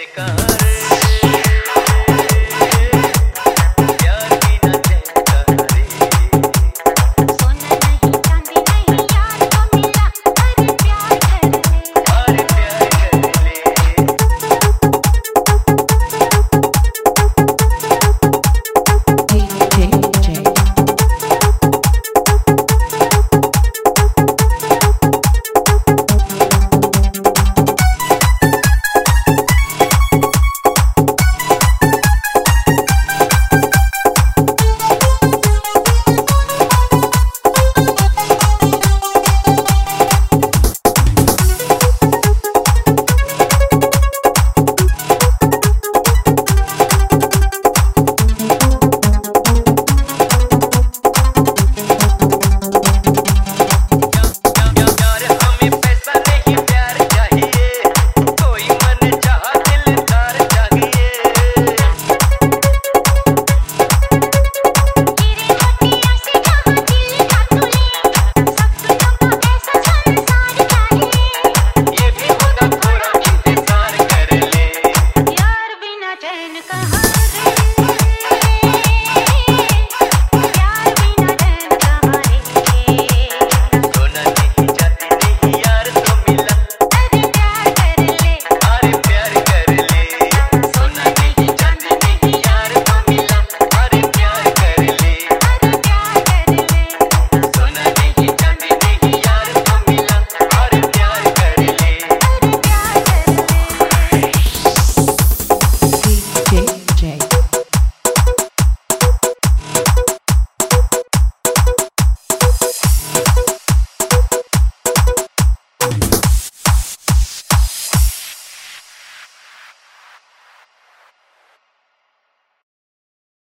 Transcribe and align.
Dominicana. 0.00 0.39